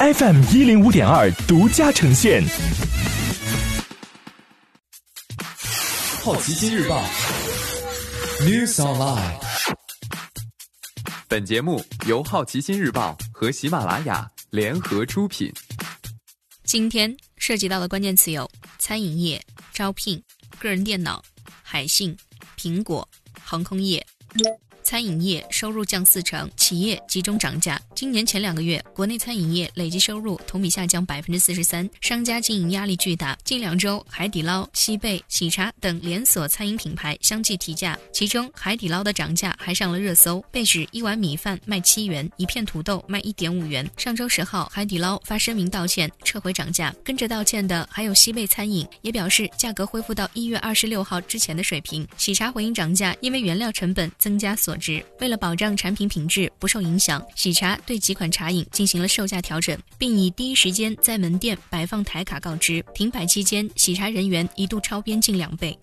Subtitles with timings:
[0.00, 2.40] FM 一零五点二独家呈现。
[6.22, 7.02] 好奇心日报
[8.42, 9.40] ，News Online。
[11.26, 15.52] 本节目由好奇心日报和喜马拉雅联合出品。
[16.62, 20.22] 今天涉及到的关键词有：餐饮业、招聘、
[20.60, 21.20] 个人电脑、
[21.60, 22.16] 海信、
[22.56, 23.06] 苹果、
[23.42, 24.06] 航空业。
[24.82, 27.80] 餐饮业收入降四成，企业集中涨价。
[27.94, 33.36] 今年前两个月，国内餐饮业累计收入同比下降百分之四十三，商家经营压力巨大。
[33.44, 43.88] 近两周，海底捞、西贝、喜茶等连锁餐饮品牌相继提价，其中海底捞的涨价还上了热搜，被指一碗米饭卖七元，一片土豆卖一点五元。
[43.96, 46.94] 上周十号，海底捞发声明道歉，撤回涨价。
[47.04, 52.06] 跟着道歉的还有西贝餐饮，也表示价格恢复到一月二十六号之前的水平。
[52.16, 55.02] 喜茶回应涨价，因为原料成本增加所知。
[55.20, 62.84] 为了保障产品品质不受影响，喜茶对几款茶饮进行了售价调整，并以第一时间在门店摆放台卡告知。
[62.94, 65.78] 停摆期间，喜茶人员一度超编近两倍。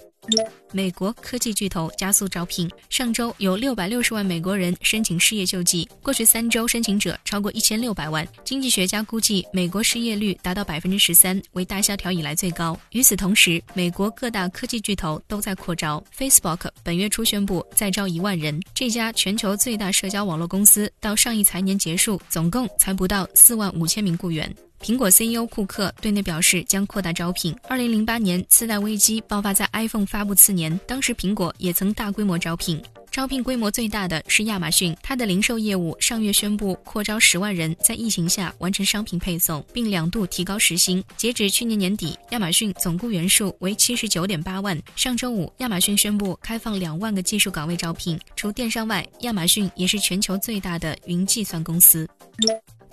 [0.71, 2.69] 美国科技巨头加速招聘。
[2.89, 8.27] 上周有六百六十万美国人申请失业救济，过去三周申请者超过一千六百万。
[8.43, 12.77] 经济学家估计，美国失业率达到百分之十三，为大萧条以来最高。
[12.91, 16.03] 与此同时，美国各大科技巨头都在扩招。
[16.17, 18.59] Facebook 本月初宣布再招一万人。
[18.73, 24.53] 这家全球最大社交网络公司到上一财年结束，总共才不到四万五千名雇员。
[24.85, 27.51] 苹果 CEO 库克对内表示将扩大招聘。
[27.67, 32.79] 二零零八年次贷危机爆发在 iPhone 发布次年，当时苹果也曾大规模招聘。
[33.09, 41.03] 招聘规模最大的是亚马逊，它的零售业务上月宣布扩招十万人，在疫情下完成商品配送，并两度提高时薪。
[41.17, 44.79] 截止去年年底，亚马逊总雇员数为七十九点八万。
[44.95, 48.19] 上周五，亚马逊宣布开放两万个技术岗位招聘。
[48.35, 52.07] 除电商外，亚马逊也是全球最大的云计算公司。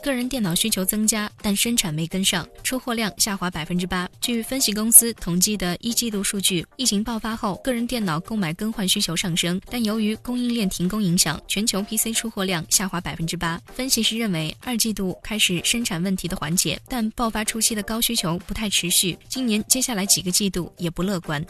[0.02, 4.08] 个人电脑需求增加，但生产没跟上，出货量下滑百分之八。
[4.20, 13.60] 据分析公司统计的一季度数据，疫情爆发后，个人电脑购买更换需求上升，但由于供应链停工影响，全球 PC 出货量下滑百分之八。
[13.72, 19.16] 分析师认为，二季度开始生产问题的缓解，但爆发初期的高需求不太持续。
[19.28, 21.44] 今年接下来几个季度也不乐观。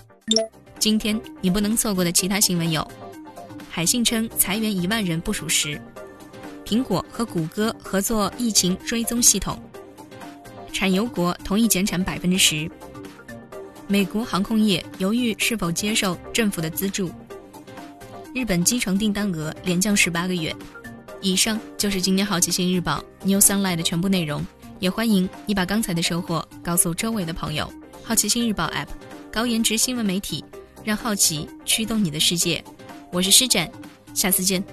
[0.79, 2.87] 今天你不能错过的其他新闻有：
[3.71, 5.81] 海信称裁员一万人不属实。
[6.73, 9.61] 苹果和谷歌合作疫情追踪系统，
[10.73, 12.67] 产油国同意减产百分之十。
[13.87, 17.13] 美国航空业犹豫是否接受政府的资助。
[18.35, 20.57] 日本机床订单额连降十八个月。
[21.21, 24.43] 以上就是今天好奇心日报 New Sunlight 的全部内容，
[24.81, 27.71] 也欢迎你把刚才的收获告诉周围的朋友。
[28.03, 28.89] 好奇心日报 App，
[29.31, 30.43] 高颜值新闻媒体，
[30.83, 32.65] 让好奇驱动你的世界。
[33.13, 33.71] 我是施展，
[34.15, 34.65] 下次见。